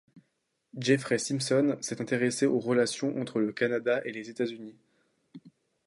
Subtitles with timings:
[0.79, 4.79] Jeffrey Simpson s'est intéressé aux relations entre le Canada et les États-Unis.